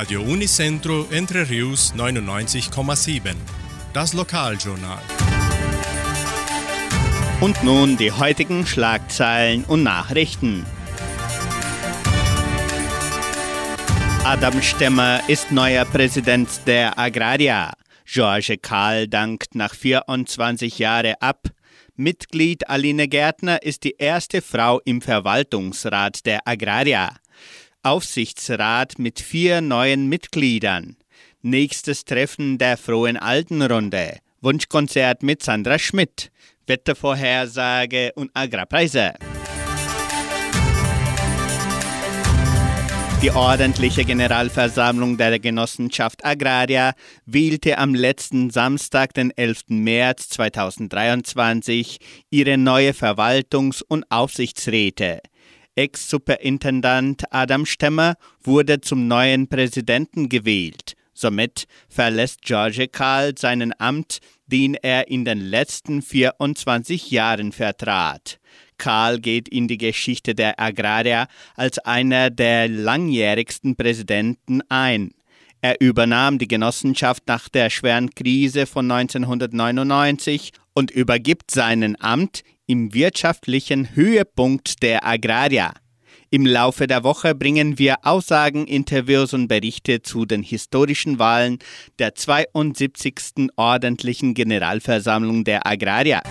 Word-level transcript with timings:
Radio 0.00 0.22
Unicentro 0.22 1.06
Entre 1.10 1.46
Rius 1.50 1.92
99,7. 1.94 3.34
Das 3.92 4.14
Lokaljournal. 4.14 5.02
Und 7.42 7.62
nun 7.62 7.98
die 7.98 8.10
heutigen 8.10 8.66
Schlagzeilen 8.66 9.62
und 9.64 9.82
Nachrichten. 9.82 10.64
Adam 14.24 14.62
Stemmer 14.62 15.20
ist 15.28 15.52
neuer 15.52 15.84
Präsident 15.84 16.48
der 16.66 16.98
Agraria. 16.98 17.74
George 18.06 18.56
Kahl 18.56 19.06
dankt 19.06 19.54
nach 19.54 19.74
24 19.74 20.78
Jahren 20.78 21.16
ab. 21.20 21.48
Mitglied 21.96 22.70
Aline 22.70 23.06
Gärtner 23.06 23.62
ist 23.62 23.84
die 23.84 23.96
erste 23.98 24.40
Frau 24.40 24.80
im 24.86 25.02
Verwaltungsrat 25.02 26.24
der 26.24 26.48
Agraria. 26.48 27.16
Aufsichtsrat 27.82 28.98
mit 28.98 29.20
vier 29.20 29.62
neuen 29.62 30.06
Mitgliedern. 30.06 30.96
Nächstes 31.40 32.04
Treffen 32.04 32.58
der 32.58 32.76
Frohen 32.76 33.16
Altenrunde. 33.16 34.18
Wunschkonzert 34.42 35.22
mit 35.22 35.42
Sandra 35.42 35.78
Schmidt. 35.78 36.30
Wettervorhersage 36.66 38.12
und 38.16 38.30
Agrarpreise. 38.34 39.14
Die 43.22 43.30
ordentliche 43.30 44.04
Generalversammlung 44.04 45.16
der 45.16 45.38
Genossenschaft 45.38 46.22
Agraria 46.24 46.92
wählte 47.24 47.78
am 47.78 47.94
letzten 47.94 48.50
Samstag, 48.50 49.14
den 49.14 49.30
11. 49.30 49.64
März 49.68 50.28
2023, 50.30 51.98
ihre 52.30 52.58
neue 52.58 52.92
Verwaltungs- 52.92 53.82
und 53.82 54.04
Aufsichtsräte. 54.10 55.20
Ex-Superintendent 55.80 57.24
Adam 57.30 57.64
Stemmer 57.64 58.16
wurde 58.42 58.82
zum 58.82 59.08
neuen 59.08 59.48
Präsidenten 59.48 60.28
gewählt. 60.28 60.92
Somit 61.14 61.64
verlässt 61.88 62.42
George 62.42 62.86
Karl 62.88 63.32
seinen 63.38 63.72
Amt, 63.80 64.18
den 64.46 64.74
er 64.74 65.08
in 65.08 65.24
den 65.24 65.40
letzten 65.40 66.02
24 66.02 67.10
Jahren 67.10 67.52
vertrat. 67.52 68.40
Karl 68.76 69.20
geht 69.20 69.48
in 69.48 69.68
die 69.68 69.78
Geschichte 69.78 70.34
der 70.34 70.60
Agraria 70.60 71.28
als 71.56 71.78
einer 71.78 72.28
der 72.28 72.68
langjährigsten 72.68 73.74
Präsidenten 73.74 74.60
ein. 74.68 75.12
Er 75.62 75.80
übernahm 75.80 76.38
die 76.38 76.48
Genossenschaft 76.48 77.22
nach 77.26 77.48
der 77.48 77.70
schweren 77.70 78.10
Krise 78.10 78.66
von 78.66 78.90
1999 78.90 80.52
und 80.74 80.90
übergibt 80.90 81.50
sein 81.50 81.96
Amt 82.00 82.42
im 82.70 82.94
wirtschaftlichen 82.94 83.96
Höhepunkt 83.96 84.84
der 84.84 85.04
Agraria. 85.04 85.72
Im 86.30 86.46
Laufe 86.46 86.86
der 86.86 87.02
Woche 87.02 87.34
bringen 87.34 87.80
wir 87.80 87.96
Aussagen, 88.02 88.68
Interviews 88.68 89.34
und 89.34 89.48
Berichte 89.48 90.02
zu 90.02 90.24
den 90.24 90.44
historischen 90.44 91.18
Wahlen 91.18 91.58
der 91.98 92.14
72. 92.14 93.48
ordentlichen 93.56 94.34
Generalversammlung 94.34 95.42
der 95.42 95.66
Agraria. 95.66 96.22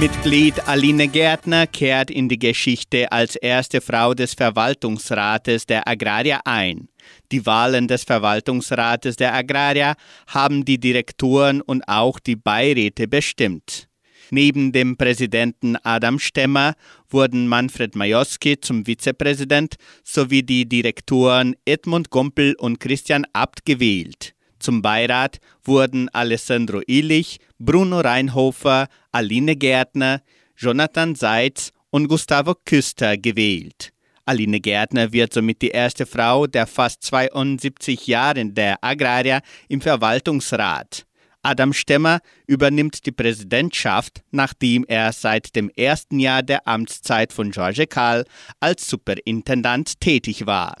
Mitglied 0.00 0.68
Aline 0.68 1.08
Gärtner 1.08 1.66
kehrt 1.66 2.08
in 2.12 2.28
die 2.28 2.38
Geschichte 2.38 3.10
als 3.10 3.34
erste 3.34 3.80
Frau 3.80 4.14
des 4.14 4.32
Verwaltungsrates 4.32 5.66
der 5.66 5.88
Agraria 5.88 6.40
ein. 6.44 6.88
Die 7.32 7.44
Wahlen 7.44 7.88
des 7.88 8.04
Verwaltungsrates 8.04 9.16
der 9.16 9.34
Agraria 9.34 9.96
haben 10.28 10.64
die 10.64 10.78
Direktoren 10.78 11.60
und 11.60 11.82
auch 11.88 12.20
die 12.20 12.36
Beiräte 12.36 13.08
bestimmt. 13.08 13.88
Neben 14.30 14.70
dem 14.70 14.96
Präsidenten 14.96 15.76
Adam 15.82 16.20
Stemmer 16.20 16.74
wurden 17.10 17.48
Manfred 17.48 17.96
Majowski 17.96 18.60
zum 18.60 18.86
Vizepräsident 18.86 19.74
sowie 20.04 20.44
die 20.44 20.68
Direktoren 20.68 21.56
Edmund 21.64 22.10
Gompel 22.10 22.54
und 22.54 22.78
Christian 22.78 23.26
Abt 23.32 23.66
gewählt. 23.66 24.36
Zum 24.58 24.82
Beirat 24.82 25.38
wurden 25.64 26.08
Alessandro 26.10 26.80
Illich, 26.86 27.38
Bruno 27.58 28.00
Reinhofer, 28.00 28.88
Aline 29.12 29.56
Gärtner, 29.56 30.22
Jonathan 30.56 31.14
Seitz 31.14 31.72
und 31.90 32.08
Gustavo 32.08 32.54
Küster 32.64 33.16
gewählt. 33.16 33.92
Aline 34.24 34.60
Gärtner 34.60 35.12
wird 35.12 35.32
somit 35.32 35.62
die 35.62 35.70
erste 35.70 36.04
Frau 36.04 36.46
der 36.46 36.66
fast 36.66 37.02
72 37.02 38.06
Jahre 38.06 38.44
der 38.44 38.76
Agraria 38.82 39.40
im 39.68 39.80
Verwaltungsrat. 39.80 41.06
Adam 41.42 41.72
Stemmer 41.72 42.20
übernimmt 42.46 43.06
die 43.06 43.12
Präsidentschaft, 43.12 44.22
nachdem 44.30 44.84
er 44.86 45.12
seit 45.12 45.56
dem 45.56 45.70
ersten 45.70 46.18
Jahr 46.18 46.42
der 46.42 46.66
Amtszeit 46.68 47.32
von 47.32 47.52
George 47.52 47.86
Kahl 47.86 48.24
als 48.60 48.86
Superintendant 48.88 49.98
tätig 50.00 50.44
war. 50.46 50.76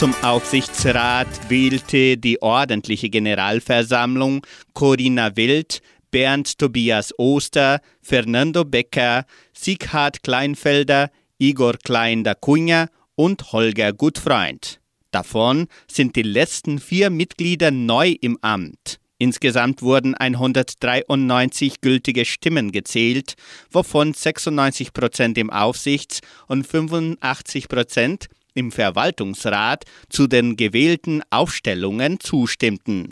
Zum 0.00 0.14
Aufsichtsrat 0.22 1.28
wählte 1.50 2.16
die 2.16 2.40
ordentliche 2.40 3.10
Generalversammlung 3.10 4.46
Corinna 4.72 5.36
Wild, 5.36 5.82
Bernd 6.10 6.58
Tobias 6.58 7.12
Oster, 7.18 7.82
Fernando 8.00 8.64
Becker, 8.64 9.26
Sieghard 9.52 10.22
Kleinfelder, 10.22 11.10
Igor 11.36 11.74
Klein 11.74 12.24
da 12.24 12.32
Cunha 12.32 12.88
und 13.14 13.52
Holger 13.52 13.92
Gutfreund. 13.92 14.80
Davon 15.10 15.66
sind 15.86 16.16
die 16.16 16.22
letzten 16.22 16.78
vier 16.78 17.10
Mitglieder 17.10 17.70
neu 17.70 18.16
im 18.22 18.38
Amt. 18.40 19.00
Insgesamt 19.18 19.82
wurden 19.82 20.14
193 20.14 21.82
gültige 21.82 22.24
Stimmen 22.24 22.72
gezählt, 22.72 23.34
wovon 23.70 24.14
96 24.14 24.94
Prozent 24.94 25.36
im 25.36 25.50
Aufsichts- 25.50 26.22
und 26.46 26.66
85 26.66 27.68
Prozent 27.68 28.28
im 28.54 28.72
Verwaltungsrat 28.72 29.84
zu 30.08 30.26
den 30.26 30.56
gewählten 30.56 31.22
Aufstellungen 31.30 32.20
zustimmten. 32.20 33.08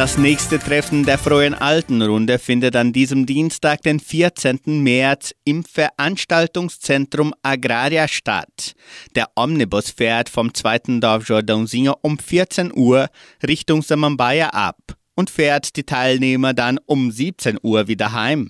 Das 0.00 0.16
nächste 0.16 0.58
Treffen 0.58 1.04
der 1.04 1.18
Frohen 1.18 1.52
Altenrunde 1.52 2.38
findet 2.38 2.74
an 2.74 2.90
diesem 2.92 3.26
Dienstag, 3.26 3.82
den 3.82 4.00
14. 4.00 4.60
März, 4.82 5.34
im 5.44 5.62
Veranstaltungszentrum 5.62 7.34
Agraria 7.42 8.08
statt. 8.08 8.74
Der 9.14 9.26
Omnibus 9.34 9.90
fährt 9.90 10.30
vom 10.30 10.54
zweiten 10.54 11.02
Dorf 11.02 11.28
Jordãozinho 11.28 11.96
um 12.00 12.18
14 12.18 12.72
Uhr 12.74 13.08
Richtung 13.46 13.82
Samambaia 13.82 14.48
ab 14.48 14.78
und 15.16 15.28
fährt 15.28 15.76
die 15.76 15.84
Teilnehmer 15.84 16.54
dann 16.54 16.78
um 16.86 17.10
17 17.10 17.58
Uhr 17.62 17.86
wieder 17.86 18.12
heim. 18.12 18.48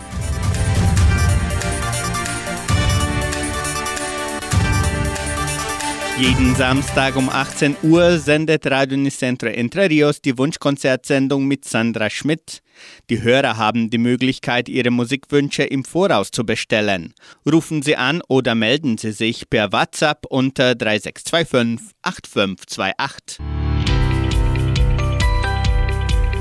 Jeden 6.20 6.54
Samstag 6.54 7.16
um 7.16 7.30
18 7.30 7.76
Uhr 7.82 8.18
sendet 8.18 8.70
Radio 8.70 8.98
Nicentro 8.98 9.48
Entre 9.48 9.88
Rios 9.88 10.20
die 10.20 10.36
Wunschkonzertsendung 10.36 11.46
mit 11.46 11.64
Sandra 11.64 12.10
Schmidt. 12.10 12.60
Die 13.08 13.22
Hörer 13.22 13.56
haben 13.56 13.88
die 13.88 13.96
Möglichkeit, 13.96 14.68
ihre 14.68 14.90
Musikwünsche 14.90 15.62
im 15.62 15.82
Voraus 15.82 16.30
zu 16.30 16.44
bestellen. 16.44 17.14
Rufen 17.50 17.80
Sie 17.80 17.96
an 17.96 18.20
oder 18.28 18.54
melden 18.54 18.98
Sie 18.98 19.12
sich 19.12 19.48
per 19.48 19.72
WhatsApp 19.72 20.26
unter 20.28 20.74
3625 20.74 21.94
8528. 22.02 23.38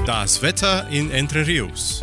Das 0.06 0.42
Wetter 0.42 0.90
in 0.90 1.10
Entre 1.10 1.48
Rios. 1.48 2.02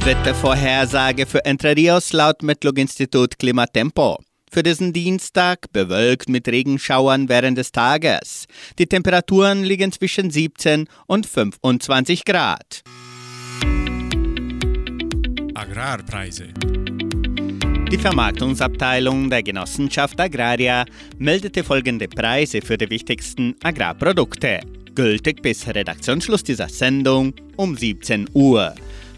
Wettervorhersage 0.00 1.24
für 1.24 1.42
Entre 1.46 1.74
Rios 1.74 2.12
laut 2.12 2.42
Metlog-Institut 2.42 3.38
Klimatempo. 3.38 4.18
Für 4.54 4.62
diesen 4.62 4.92
Dienstag 4.92 5.72
bewölkt 5.72 6.28
mit 6.28 6.46
Regenschauern 6.46 7.30
während 7.30 7.56
des 7.56 7.72
Tages. 7.72 8.44
Die 8.78 8.86
Temperaturen 8.86 9.64
liegen 9.64 9.90
zwischen 9.92 10.30
17 10.30 10.88
und 11.06 11.24
25 11.24 12.22
Grad. 12.26 12.82
Agrarpreise. 15.54 16.48
Die 17.90 17.96
Vermarktungsabteilung 17.96 19.30
der 19.30 19.42
Genossenschaft 19.42 20.20
Agraria 20.20 20.84
meldete 21.16 21.64
folgende 21.64 22.08
Preise 22.08 22.60
für 22.60 22.76
die 22.76 22.90
wichtigsten 22.90 23.56
Agrarprodukte. 23.62 24.60
Gültig 24.94 25.40
bis 25.40 25.66
Redaktionsschluss 25.66 26.44
dieser 26.44 26.68
Sendung 26.68 27.32
um 27.56 27.74
17 27.74 28.28
Uhr. 28.34 28.74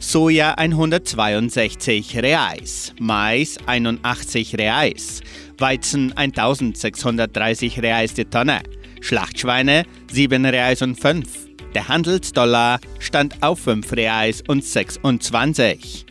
Soja 0.06 0.52
162 0.58 2.18
Reais, 2.18 2.92
Mais 3.00 3.56
81 3.66 4.56
Reais, 4.58 5.22
Weizen 5.58 6.12
1630 6.16 7.82
Reais 7.82 8.12
die 8.12 8.26
Tonne, 8.26 8.60
Schlachtschweine 9.00 9.84
7 10.12 10.44
Reais 10.44 10.82
und 10.82 11.00
5. 11.00 11.26
Der 11.74 11.88
Handelsdollar 11.88 12.80
stand 13.00 13.42
auf 13.42 13.60
5 13.60 13.90
Reais 13.92 14.42
und 14.46 14.62
26. 14.62 16.06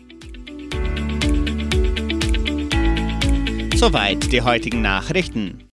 Soweit 3.75 4.31
die 4.33 4.41
heutigen 4.41 4.81
Nachrichten. 4.81 5.63